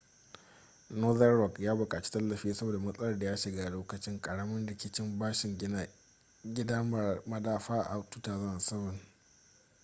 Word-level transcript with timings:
northern 0.91 1.37
rock 1.37 1.59
ya 1.59 1.75
buƙaci 1.75 2.11
tallafi 2.11 2.53
saboda 2.53 2.79
matsalar 2.79 3.19
da 3.19 3.25
ya 3.25 3.37
shiga 3.37 3.65
a 3.67 3.69
lokacin 3.69 4.21
ƙaramin 4.21 4.65
rikicin 4.67 5.19
bashin 5.19 5.57
gina 5.57 5.87
gida 6.43 6.83
marar 6.83 7.21
madafa 7.25 7.83
a 7.89 8.01
2007 8.09 8.99